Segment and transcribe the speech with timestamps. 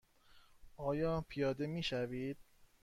[0.77, 2.37] آیا پیاده می شوید؟